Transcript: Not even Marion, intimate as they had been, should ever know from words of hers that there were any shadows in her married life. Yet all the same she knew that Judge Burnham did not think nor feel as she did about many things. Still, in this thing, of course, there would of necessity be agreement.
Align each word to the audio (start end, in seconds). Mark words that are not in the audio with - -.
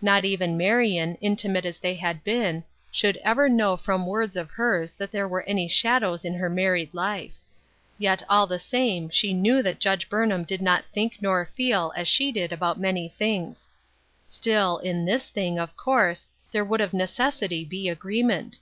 Not 0.00 0.24
even 0.24 0.56
Marion, 0.56 1.16
intimate 1.20 1.64
as 1.64 1.78
they 1.78 1.94
had 1.94 2.22
been, 2.22 2.62
should 2.92 3.16
ever 3.24 3.48
know 3.48 3.76
from 3.76 4.06
words 4.06 4.36
of 4.36 4.52
hers 4.52 4.92
that 4.92 5.10
there 5.10 5.26
were 5.26 5.42
any 5.48 5.66
shadows 5.66 6.24
in 6.24 6.32
her 6.34 6.48
married 6.48 6.90
life. 6.94 7.34
Yet 7.98 8.22
all 8.28 8.46
the 8.46 8.60
same 8.60 9.10
she 9.10 9.34
knew 9.34 9.64
that 9.64 9.80
Judge 9.80 10.08
Burnham 10.08 10.44
did 10.44 10.62
not 10.62 10.84
think 10.94 11.16
nor 11.20 11.44
feel 11.56 11.92
as 11.96 12.06
she 12.06 12.30
did 12.30 12.52
about 12.52 12.78
many 12.78 13.08
things. 13.08 13.66
Still, 14.28 14.78
in 14.78 15.04
this 15.06 15.28
thing, 15.28 15.58
of 15.58 15.76
course, 15.76 16.28
there 16.52 16.64
would 16.64 16.80
of 16.80 16.94
necessity 16.94 17.64
be 17.64 17.88
agreement. 17.88 18.60